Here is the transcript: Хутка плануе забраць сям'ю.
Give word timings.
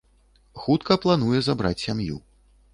Хутка 0.61 0.97
плануе 1.05 1.45
забраць 1.51 1.77
сям'ю. 1.85 2.21